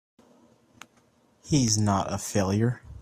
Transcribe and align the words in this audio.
He's 1.43 1.77
not 1.77 2.11
a 2.11 2.17
failure! 2.17 2.81